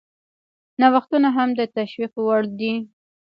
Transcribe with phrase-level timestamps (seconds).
[0.79, 2.73] نوښتونه هم د تشویق وړ دي.